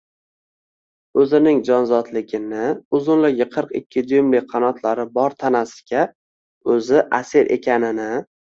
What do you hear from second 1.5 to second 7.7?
jonzotligini, uzunligi qirq ikki dyumli qanotlari bor tanasiga o‘zi asir